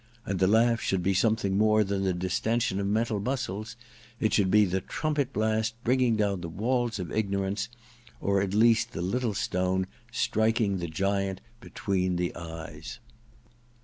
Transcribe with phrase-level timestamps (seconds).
[0.25, 3.75] And the laugh should be something more than the distension of mental muscles;
[4.19, 7.69] it should be the trumpet blast bringing down the walls of ignorance,
[8.19, 12.97] or at least the little stone striking the giant between the eyes.